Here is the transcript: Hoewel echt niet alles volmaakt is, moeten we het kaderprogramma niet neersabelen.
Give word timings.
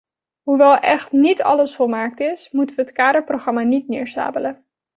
Hoewel 0.41 0.75
echt 0.77 1.11
niet 1.11 1.41
alles 1.41 1.75
volmaakt 1.75 2.19
is, 2.19 2.51
moeten 2.51 2.75
we 2.75 2.81
het 2.81 2.91
kaderprogramma 2.91 3.61
niet 3.63 3.87
neersabelen. 3.87 4.65